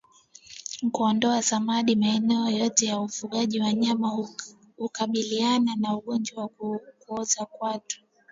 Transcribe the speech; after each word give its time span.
Kuondoa 0.91 1.41
samadi 1.41 1.95
maeneo 1.95 2.49
yote 2.49 2.85
ya 2.85 2.99
kufungia 2.99 3.63
wanyama 3.63 4.25
hukabiliana 4.77 5.75
na 5.75 5.95
ugonjwa 5.97 6.49
wa 6.59 6.77
kuoza 6.99 7.45
kwato 7.45 7.97